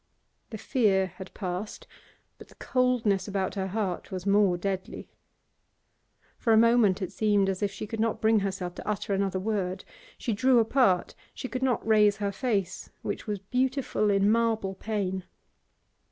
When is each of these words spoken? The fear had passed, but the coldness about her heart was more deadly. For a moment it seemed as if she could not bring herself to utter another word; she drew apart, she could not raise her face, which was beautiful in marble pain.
The 0.49 0.57
fear 0.57 1.05
had 1.17 1.31
passed, 1.35 1.85
but 2.39 2.47
the 2.47 2.55
coldness 2.55 3.27
about 3.27 3.53
her 3.53 3.67
heart 3.67 4.09
was 4.11 4.25
more 4.25 4.57
deadly. 4.57 5.07
For 6.39 6.51
a 6.51 6.57
moment 6.57 7.03
it 7.03 7.11
seemed 7.11 7.47
as 7.47 7.61
if 7.61 7.69
she 7.69 7.85
could 7.85 7.99
not 7.99 8.19
bring 8.19 8.39
herself 8.39 8.73
to 8.73 8.87
utter 8.87 9.13
another 9.13 9.37
word; 9.39 9.85
she 10.17 10.33
drew 10.33 10.57
apart, 10.57 11.13
she 11.35 11.47
could 11.47 11.61
not 11.61 11.85
raise 11.87 12.17
her 12.17 12.31
face, 12.31 12.89
which 13.03 13.27
was 13.27 13.37
beautiful 13.37 14.09
in 14.09 14.31
marble 14.31 14.73
pain. 14.73 15.23